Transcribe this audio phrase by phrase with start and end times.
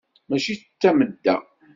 [0.29, 1.35] Mačči d tamedda.